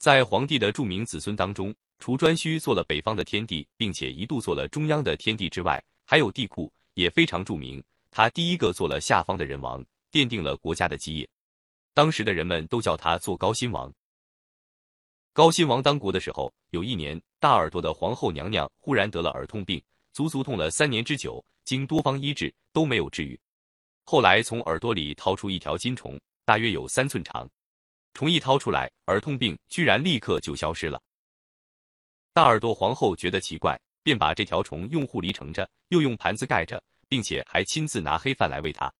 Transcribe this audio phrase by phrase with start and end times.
[0.00, 7.84] 在皇帝的著名子孙当中，除颛顼做了北方的天帝，并且一度做了中央的天帝之外，还有帝喾也非常著名。
[8.10, 11.28] 他第一个做了下方的人王，奠定了国家的基业。
[11.92, 13.92] 当时的人们都叫他做高辛王。
[15.34, 19.82] 高辛王当国的时候，有一年，大耳朵的皇后娘娘忽然得了耳痛病，
[20.14, 23.38] 足足痛了三年之久，经多方医治都没有治愈。
[24.04, 27.46] 后来从耳朵里掏出一条金虫，大约有三寸长。
[28.12, 31.00] 虫一掏出来，耳痛病居然立刻就消失了。
[32.32, 38.92] 大耳朵皇后觉得奇怪，便把这条虫用护篱盛着，又用盘子盖着，并且还亲自拿黑饭来喂它。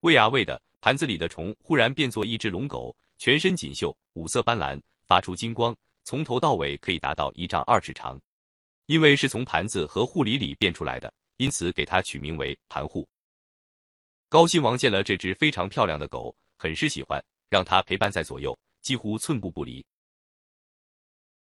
[0.00, 8.20] 喂啊喂的，盘子里的虫忽然变作一只龙狗，全身锦绣，五色斑斓，发出金光，从头到尾可以达到一丈二尺长。
[8.86, 13.08] 因为是从盘子和护篱里变出来的，因此给它取名为盘户。
[14.28, 17.24] 高辛王见了这只非常漂亮的狗，很是喜欢。
[17.48, 19.84] 让他陪伴在左右，几乎寸步不离。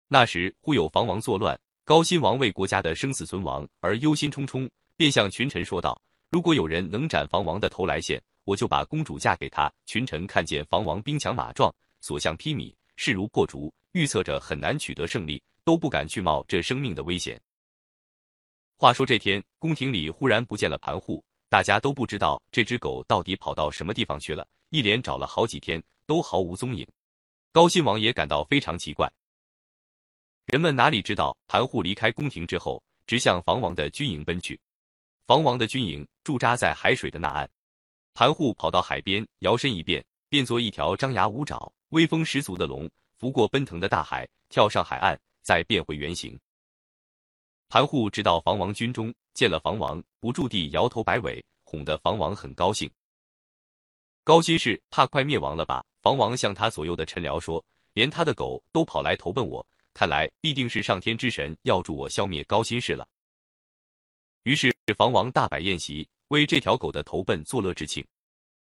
[0.07, 17.41] 那时忽有防王作乱，高辛王为国家的生死存亡而忧心忡忡，便向群臣说道：“如果有人能斩防王的头来献，我就把公主嫁给他。”群臣看见防王兵强马壮，所向披靡，势如破竹，预测着很难取得胜利，都不敢去冒这生命的危险。
[18.75, 24.45] 话说这天，宫廷里忽然不见了盘户，大家都不知道这只狗到底跑到什么地方去了。
[24.71, 25.81] 一连找了好几天，
[26.11, 26.85] 都毫无踪影。
[27.53, 29.09] 高辛王也感到非常奇怪。
[30.43, 34.59] 人们哪里知道，盘户离开宫廷之后，直向房王的军营奔去。
[35.25, 37.49] 房王的军营驻扎在海水的那岸，
[38.13, 46.37] 盘户跑到海边，摇身一变，变作一条张牙舞爪、威风十足的龙，拂过奔腾的大海，跳上海岸，再变回原形。
[47.69, 52.91] 盘户直到房王军中，见了房王，不住地摇头摆尾，哄得房王很高兴。
[54.25, 55.81] 高辛氏怕快灭亡了吧？
[56.01, 57.63] 房王向他左右的臣僚说
[57.93, 63.07] ：“连他的狗都跑来投奔我，看来必定是上天之神要助我消灭高辛氏了。”
[64.43, 68.03] 于是房王大摆宴席，为这条狗的投奔作乐之庆。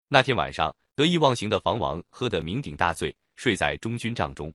[0.07, 4.51] 那天晚上，得意忘形的房王喝得酩酊大醉，睡在中军帐中。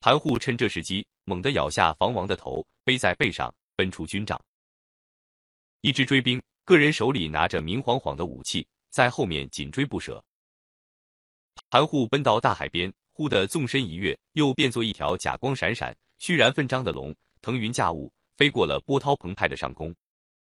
[0.00, 4.38] 盘户趁这时机，猛地咬下房王的头，背在背上，奔出军帐。
[5.80, 10.22] 一支追兵，个人手里拿着明晃晃的武器，在后面紧追不舍。
[11.70, 19.94] 盘户奔到大海边，忽地纵身一跃，又变作一条甲光闪闪、虚然奋张的龙，腾云驾雾，飞过了波涛澎湃的上空。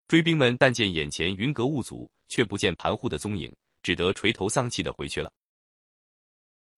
[0.07, 3.53] 追兵们但见眼前云隔雾阻，却不见盘户的踪影，
[3.83, 5.29] 只得垂头丧气的回去了。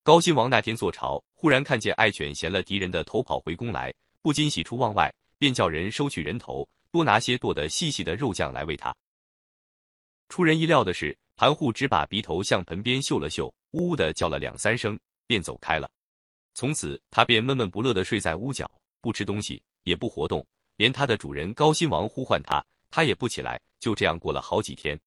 [0.01, 3.93] 高辛王那天坐朝，忽然看见爱犬衔了敌人的头跑回宫来，
[4.23, 8.91] 不禁喜出望外，便叫人收取人头，多拿些剁得细细的肉酱来喂它。
[10.29, 13.53] 出人意料的是，盘户只把鼻头向盆边嗅了嗅。
[13.71, 15.89] 呜呜的叫了两三声，便走开了。
[16.53, 20.45] 从此，他便闷闷不乐的睡在屋角，不吃东西，也不活动，
[20.75, 23.59] 连他的主人高辛王呼唤他，他也不起来。
[23.79, 24.99] 就这样过了好几天。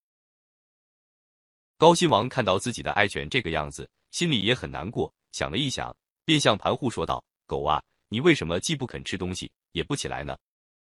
[1.77, 5.13] 高辛王看到自己的爱犬这个样子，心里也很难过。
[5.31, 10.37] 想了一想，便向盘户说道：“狗啊，你为什么既不肯吃东西，也不起来呢？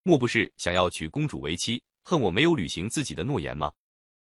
[0.03, 3.69] 莫不是想要娶公主为妻，恨我没有履行自己的诺言吗？”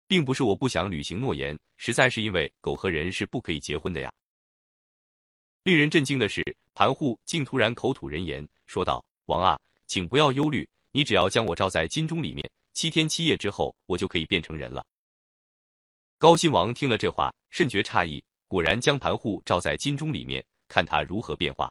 [0.09, 4.11] 并不是我不想履行诺言，实在是因为狗和人是不可以结婚的呀。
[5.65, 6.43] 令人震惊的是，
[6.75, 14.83] 盘户竟突然口吐人言，说道：“王啊，请不要忧虑，你只要将我罩在金钟里面，七天七夜之后，我就可以变成人了。”
[16.17, 21.71] 高辛王听了这话，甚觉诧异，果然将盘户罩在金钟里面，看他如何变化。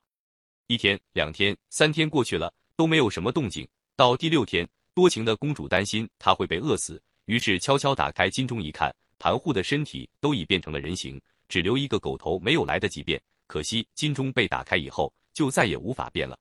[0.68, 3.68] 一天、两天、三天过去了，都没有什么动静。
[3.96, 7.02] 到第六天，多情的公主担心他会被饿死。
[7.28, 13.22] 于是悄悄打开金钟一看，盘户的身体都已变成了人形，只留一个狗头没有来得及变。
[13.48, 16.40] 可惜金钟被打开以后，就再也无法变了。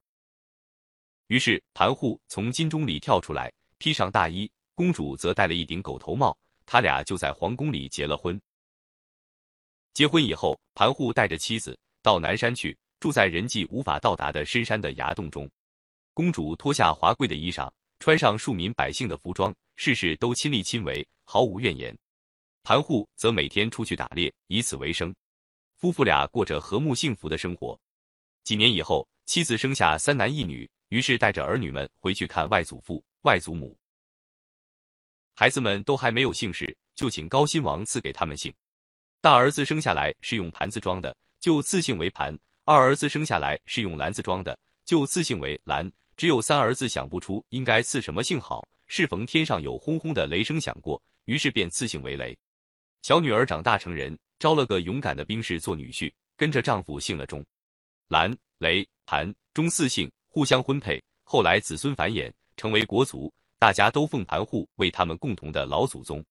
[1.26, 8.40] 于是盘户从金钟里跳出来，披上大衣，公主则戴了一顶狗头帽，他俩就在皇宫里结了婚。
[9.92, 15.50] 结婚以后，盘户带着妻子到南山去，住在人迹无法到达的深山的崖洞中。
[16.14, 17.68] 公主脱下华贵的衣裳，
[18.06, 19.52] 穿上庶民百姓的服装。
[19.74, 21.92] 事事都亲力亲为，毫无怨言。
[22.62, 25.12] 盘户则每天出去打猎，以此为生。
[25.74, 27.76] 夫妇俩过着和睦幸福的生活。
[28.44, 33.76] 几年以后，妻子生下三男一女，于是带着儿女们回去看外祖父、外祖母。
[35.34, 38.54] 孩子们都还没有姓氏，就请高辛王赐给他们姓。
[39.20, 42.32] 大儿子生下来是用盘子装的，就赐姓为盘；
[42.66, 45.90] 二儿子生下来是用篮子装的，就赐姓为篮。
[46.16, 48.66] 只有三儿子想不出应该赐什么姓好。
[48.88, 52.36] 适逢天上有轰轰的雷声响过，于是便赐姓为雷。
[53.02, 57.44] 小女儿长大成人，招了个勇敢的兵士做女婿，跟着丈夫姓了钟。
[58.08, 66.24] 兰雷、盘、中四姓互相婚配，后来子孙繁衍，成为国族，大家都奉盘户为他们共同的老祖宗。